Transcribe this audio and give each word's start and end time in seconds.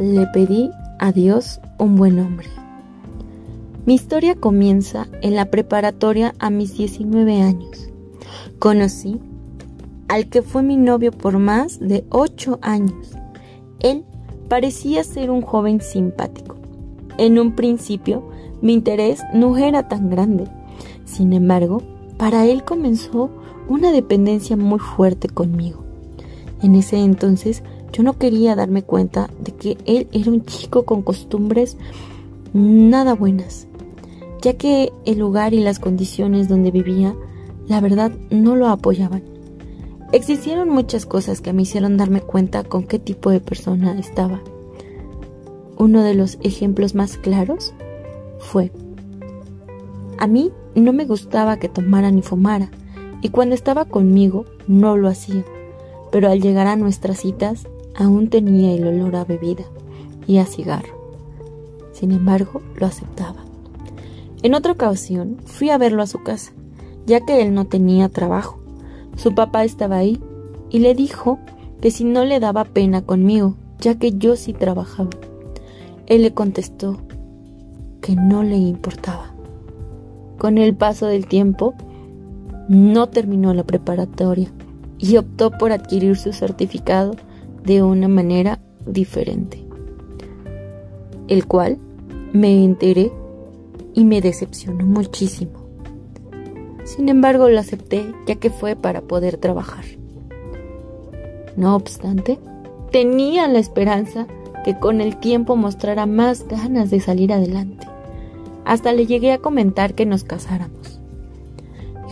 le 0.00 0.26
pedí 0.28 0.70
a 0.98 1.12
Dios 1.12 1.60
un 1.78 1.96
buen 1.96 2.18
hombre. 2.20 2.48
Mi 3.84 3.94
historia 3.94 4.34
comienza 4.34 5.06
en 5.20 5.34
la 5.34 5.50
preparatoria 5.50 6.34
a 6.38 6.48
mis 6.48 6.74
19 6.76 7.42
años. 7.42 7.90
Conocí 8.58 9.20
al 10.08 10.28
que 10.28 10.40
fue 10.40 10.62
mi 10.62 10.78
novio 10.78 11.12
por 11.12 11.38
más 11.38 11.78
de 11.80 12.04
8 12.08 12.60
años. 12.62 13.12
Él 13.80 14.04
parecía 14.48 15.04
ser 15.04 15.30
un 15.30 15.42
joven 15.42 15.82
simpático. 15.82 16.56
En 17.18 17.38
un 17.38 17.54
principio, 17.54 18.26
mi 18.62 18.72
interés 18.72 19.22
no 19.34 19.58
era 19.58 19.86
tan 19.86 20.08
grande. 20.08 20.44
Sin 21.04 21.34
embargo, 21.34 21.82
para 22.16 22.46
él 22.46 22.64
comenzó 22.64 23.28
una 23.68 23.92
dependencia 23.92 24.56
muy 24.56 24.78
fuerte 24.78 25.28
conmigo. 25.28 25.84
En 26.62 26.74
ese 26.74 26.98
entonces 26.98 27.62
yo 27.92 28.02
no 28.02 28.18
quería 28.18 28.54
darme 28.54 28.82
cuenta 28.82 29.30
de 29.40 29.52
que 29.52 29.78
él 29.86 30.08
era 30.12 30.30
un 30.30 30.44
chico 30.44 30.84
con 30.84 31.02
costumbres 31.02 31.76
nada 32.52 33.14
buenas, 33.14 33.66
ya 34.42 34.54
que 34.54 34.92
el 35.04 35.18
lugar 35.18 35.54
y 35.54 35.60
las 35.60 35.78
condiciones 35.78 36.48
donde 36.48 36.70
vivía, 36.70 37.14
la 37.68 37.80
verdad, 37.80 38.12
no 38.30 38.56
lo 38.56 38.68
apoyaban. 38.68 39.22
Existieron 40.12 40.68
muchas 40.68 41.06
cosas 41.06 41.40
que 41.40 41.52
me 41.52 41.62
hicieron 41.62 41.96
darme 41.96 42.20
cuenta 42.20 42.64
con 42.64 42.84
qué 42.84 42.98
tipo 42.98 43.30
de 43.30 43.40
persona 43.40 43.98
estaba. 43.98 44.40
Uno 45.78 46.02
de 46.02 46.14
los 46.14 46.38
ejemplos 46.42 46.94
más 46.94 47.16
claros 47.16 47.72
fue, 48.40 48.72
a 50.18 50.26
mí 50.26 50.50
no 50.74 50.92
me 50.92 51.04
gustaba 51.04 51.58
que 51.58 51.68
tomara 51.68 52.10
ni 52.10 52.22
fumara, 52.22 52.70
y 53.22 53.28
cuando 53.28 53.54
estaba 53.54 53.84
conmigo 53.84 54.46
no 54.66 54.96
lo 54.96 55.08
hacía, 55.08 55.44
pero 56.10 56.28
al 56.28 56.40
llegar 56.40 56.66
a 56.66 56.76
nuestras 56.76 57.20
citas 57.20 57.66
aún 57.96 58.28
tenía 58.28 58.72
el 58.72 58.86
olor 58.86 59.16
a 59.16 59.24
bebida 59.24 59.64
y 60.26 60.38
a 60.38 60.46
cigarro. 60.46 60.98
Sin 61.92 62.12
embargo, 62.12 62.62
lo 62.76 62.86
aceptaba. 62.86 63.44
En 64.42 64.54
otra 64.54 64.72
ocasión 64.72 65.36
fui 65.44 65.70
a 65.70 65.78
verlo 65.78 66.02
a 66.02 66.06
su 66.06 66.22
casa, 66.22 66.52
ya 67.06 67.20
que 67.20 67.42
él 67.42 67.52
no 67.52 67.66
tenía 67.66 68.08
trabajo. 68.08 68.58
Su 69.16 69.34
papá 69.34 69.64
estaba 69.64 69.96
ahí 69.96 70.20
y 70.70 70.78
le 70.78 70.94
dijo 70.94 71.38
que 71.80 71.90
si 71.90 72.04
no 72.04 72.24
le 72.24 72.40
daba 72.40 72.64
pena 72.64 73.02
conmigo, 73.02 73.56
ya 73.80 73.98
que 73.98 74.12
yo 74.12 74.36
sí 74.36 74.52
trabajaba. 74.52 75.10
Él 76.06 76.22
le 76.22 76.32
contestó 76.32 76.98
que 78.00 78.16
no 78.16 78.42
le 78.42 78.56
importaba. 78.56 79.34
Con 80.38 80.56
el 80.56 80.74
paso 80.74 81.06
del 81.06 81.26
tiempo, 81.26 81.74
no 82.68 83.08
terminó 83.08 83.52
la 83.52 83.64
preparatoria 83.64 84.48
y 84.98 85.16
optó 85.16 85.50
por 85.50 85.72
adquirir 85.72 86.16
su 86.16 86.32
certificado 86.32 87.14
de 87.64 87.82
una 87.82 88.08
manera 88.08 88.60
diferente, 88.86 89.64
el 91.28 91.46
cual 91.46 91.78
me 92.32 92.64
enteré 92.64 93.12
y 93.94 94.04
me 94.04 94.20
decepcionó 94.20 94.86
muchísimo. 94.86 95.52
Sin 96.84 97.08
embargo, 97.08 97.48
lo 97.48 97.60
acepté 97.60 98.12
ya 98.26 98.36
que 98.36 98.50
fue 98.50 98.76
para 98.76 99.02
poder 99.02 99.36
trabajar. 99.36 99.84
No 101.56 101.76
obstante, 101.76 102.38
tenía 102.90 103.46
la 103.48 103.58
esperanza 103.58 104.26
que 104.64 104.78
con 104.78 105.00
el 105.00 105.16
tiempo 105.18 105.56
mostrara 105.56 106.06
más 106.06 106.46
ganas 106.48 106.90
de 106.90 107.00
salir 107.00 107.32
adelante. 107.32 107.86
Hasta 108.64 108.92
le 108.92 109.06
llegué 109.06 109.32
a 109.32 109.38
comentar 109.38 109.94
que 109.94 110.06
nos 110.06 110.24
casáramos. 110.24 111.00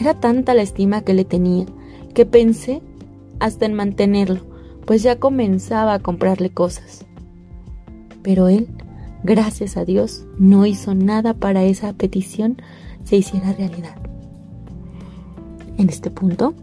Era 0.01 0.15
tanta 0.15 0.55
la 0.55 0.63
estima 0.63 1.03
que 1.03 1.15
le 1.15 1.25
tenía 1.25 1.67
que 2.15 2.27
pensé 2.27 2.83
hasta 3.39 3.67
en 3.67 3.75
mantenerlo, 3.75 4.41
pues 4.89 5.03
ya 5.03 5.17
comenzaba 5.17 5.93
a 5.93 5.99
comprarle 5.99 6.49
cosas. 6.49 7.05
Pero 8.23 8.49
él, 8.49 8.69
gracias 9.23 9.77
a 9.77 9.85
Dios, 9.85 10.25
no 10.39 10.65
hizo 10.65 10.95
nada 10.95 11.35
para 11.35 11.63
esa 11.65 11.93
petición 11.93 12.57
se 13.05 13.17
hiciera 13.17 13.53
realidad. 13.53 13.97
En 15.77 15.91
este 15.91 16.11
punto, 16.11 16.55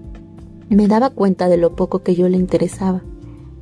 me 0.69 0.87
daba 0.87 1.11
cuenta 1.11 1.49
de 1.49 1.57
lo 1.57 1.75
poco 1.75 2.01
que 2.01 2.15
yo 2.15 2.27
le 2.27 2.37
interesaba, 2.37 3.03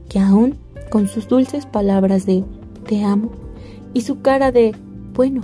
que 0.08 0.20
aún 0.20 0.56
con 0.90 1.10
sus 1.10 1.28
dulces 1.28 1.66
palabras 1.66 2.26
de 2.26 2.46
te 2.88 3.04
amo 3.04 3.34
y 3.94 4.00
su 4.04 4.22
cara 4.22 4.54
de 4.54 4.74
bueno, 5.14 5.42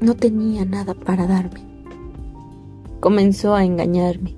no 0.00 0.14
tenía 0.14 0.64
nada 0.64 0.94
para 0.94 1.26
darme. 1.26 1.60
Comenzó 3.00 3.56
a 3.56 3.64
engañarme, 3.64 4.36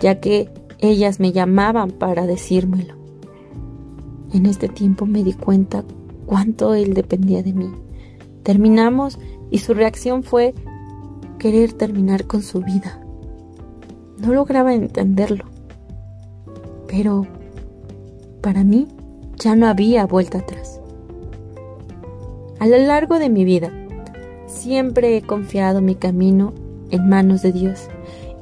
ya 0.00 0.20
que 0.20 0.48
ellas 0.78 1.18
me 1.18 1.32
llamaban 1.32 1.90
para 1.90 2.28
decírmelo. 2.28 2.99
En 4.32 4.46
este 4.46 4.68
tiempo 4.68 5.06
me 5.06 5.24
di 5.24 5.32
cuenta 5.32 5.84
cuánto 6.26 6.74
él 6.74 6.94
dependía 6.94 7.42
de 7.42 7.52
mí. 7.52 7.70
Terminamos 8.44 9.18
y 9.50 9.58
su 9.58 9.74
reacción 9.74 10.22
fue 10.22 10.54
querer 11.38 11.72
terminar 11.72 12.26
con 12.26 12.42
su 12.42 12.60
vida. 12.60 13.00
No 14.18 14.32
lograba 14.32 14.74
entenderlo. 14.74 15.44
Pero 16.86 17.26
para 18.40 18.62
mí 18.62 18.86
ya 19.36 19.56
no 19.56 19.66
había 19.66 20.06
vuelta 20.06 20.38
atrás. 20.38 20.80
A 22.60 22.66
lo 22.66 22.76
largo 22.78 23.18
de 23.18 23.30
mi 23.30 23.44
vida, 23.44 23.72
siempre 24.46 25.16
he 25.16 25.22
confiado 25.22 25.80
mi 25.80 25.94
camino 25.94 26.52
en 26.90 27.08
manos 27.08 27.42
de 27.42 27.52
Dios 27.52 27.88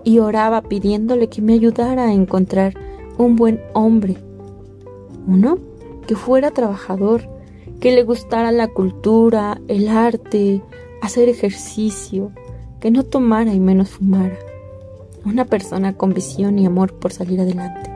y 0.05 0.19
oraba 0.19 0.63
pidiéndole 0.63 1.29
que 1.29 1.41
me 1.41 1.53
ayudara 1.55 2.05
a 2.05 2.13
encontrar 2.13 2.75
un 3.17 3.37
buen 3.37 3.61
hombre. 3.75 4.17
Uno 5.27 5.68
que 6.09 6.17
fuera 6.17 6.51
trabajador, 6.51 7.29
que 7.79 7.93
le 7.93 8.03
gustara 8.03 8.51
la 8.51 8.67
cultura, 8.67 9.61
el 9.69 9.87
arte, 9.87 10.61
hacer 11.01 11.29
ejercicio, 11.29 12.33
que 12.81 12.91
no 12.91 13.05
tomara 13.05 13.55
y 13.55 13.61
menos 13.61 13.91
fumara. 13.91 14.37
Una 15.25 15.45
persona 15.45 15.97
con 15.97 16.13
visión 16.13 16.59
y 16.59 16.67
amor 16.67 16.95
por 16.95 17.13
salir 17.13 17.41
adelante. 17.41 17.93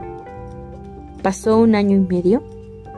Pasó 1.24 1.58
un 1.58 1.74
año 1.74 1.96
y 1.96 2.00
medio 2.00 2.44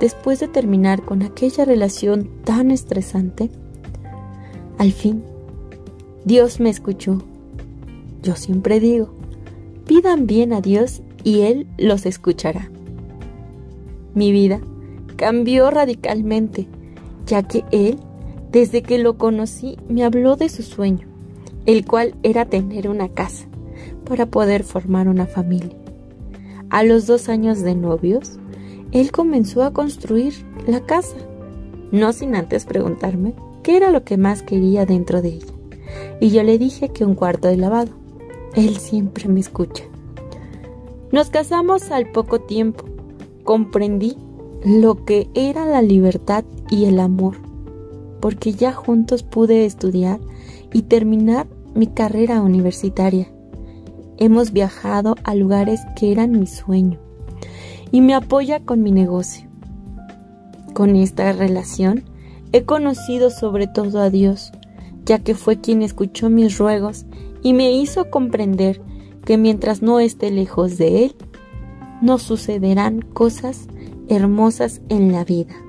después 0.00 0.41
de 0.41 0.48
terminar 0.48 1.03
con 1.03 1.22
aquella 1.22 1.64
relación 1.64 2.28
tan 2.44 2.70
estresante. 2.70 3.48
Al 4.76 4.92
fin, 4.92 5.24
Dios 6.26 6.60
me 6.60 6.69
escuchó 6.69 7.22
yo 8.24 8.36
siempre 8.36 8.80
digo, 8.80 9.10
pidan 9.86 10.26
bien 10.26 10.54
a 10.54 10.62
Dios 10.62 11.03
y 11.24 11.42
Él 11.42 11.66
los 11.76 12.06
escuchará. 12.06 12.70
Mi 14.14 14.32
vida 14.32 14.60
cambió 15.16 15.70
radicalmente, 15.70 16.66
ya 17.26 17.42
que 17.42 17.64
Él, 17.70 17.98
desde 18.50 18.82
que 18.82 18.98
lo 18.98 19.19
conocí, 19.19 19.76
me 19.88 20.04
habló 20.04 20.36
de 20.36 20.48
su 20.48 20.62
sueño, 20.62 21.06
el 21.66 21.84
cual 21.86 22.14
era 22.22 22.44
tener 22.44 22.88
una 22.88 23.08
casa 23.08 23.47
para 24.04 24.26
poder 24.26 24.64
formar 24.64 25.08
una 25.08 25.26
familia. 25.26 25.76
A 26.70 26.82
los 26.82 27.06
dos 27.06 27.28
años 27.28 27.60
de 27.60 27.74
novios, 27.74 28.38
Él 28.92 29.12
comenzó 29.12 29.62
a 29.62 29.72
construir 29.72 30.34
la 30.66 30.80
casa, 30.80 31.16
no 31.92 32.12
sin 32.12 32.34
antes 32.34 32.64
preguntarme 32.64 33.34
qué 33.62 33.76
era 33.76 33.91
lo 33.91 34.04
que 34.04 34.16
más 34.16 34.42
quería 34.42 34.86
dentro 34.86 35.22
de 35.22 35.28
ella. 35.28 35.54
Y 36.20 36.30
yo 36.30 36.42
le 36.42 36.58
dije 36.58 36.91
que 36.91 37.04
un 37.04 37.14
cuarto 37.14 37.48
de 37.48 37.56
lavado. 37.56 37.92
Él 38.54 38.76
siempre 38.76 39.28
me 39.28 39.41
escucha. 39.41 39.84
Nos 41.10 41.30
casamos 41.30 41.91
al 41.91 42.10
poco 42.10 42.41
tiempo. 42.41 42.84
Comprendí 43.42 44.16
lo 44.64 45.04
que 45.04 45.28
era 45.34 45.66
la 45.66 45.82
libertad 45.82 46.42
y 46.71 46.86
el 46.86 46.98
amor, 46.98 47.36
porque 48.21 48.54
ya 48.54 48.72
juntos 48.72 49.22
pude 49.22 49.66
estudiar 49.66 50.21
y 50.72 50.83
terminar 50.83 51.47
mi 51.74 51.86
carrera 51.86 52.41
universitaria. 52.41 53.28
Hemos 54.16 54.53
viajado 54.53 55.16
a 55.22 55.34
lugares 55.34 55.80
que 55.97 56.12
eran 56.12 56.39
mi 56.39 56.47
sueño 56.47 56.98
y 57.92 58.00
me 58.00 58.15
apoya 58.15 58.60
con 58.60 58.83
mi 58.83 58.91
negocio. 58.91 59.48
Con 60.72 60.97
esta 60.97 61.30
relación 61.33 62.04
he 62.53 62.65
conocido 62.65 63.28
sobre 63.28 63.66
todo 63.66 64.00
a 64.00 64.09
Dios, 64.09 64.50
ya 65.04 65.18
que 65.18 65.34
fue 65.34 65.60
quien 65.60 65.83
escuchó 65.83 66.30
mis 66.30 66.56
ruegos 66.56 67.04
y 67.42 67.53
me 67.53 67.71
hizo 67.72 68.09
comprender 68.09 68.80
que 69.27 69.36
mientras 69.36 69.83
no 69.83 70.00
esté 70.00 70.30
lejos 70.30 70.78
de 70.78 71.04
Él, 71.04 71.16
no 72.00 72.18
sucederán 72.18 73.03
cosas 73.03 73.68
hermosas 74.09 74.80
en 74.89 75.12
la 75.12 75.24
vida. 75.24 75.64